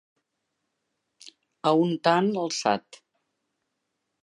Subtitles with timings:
[1.73, 3.01] A un tant alçat.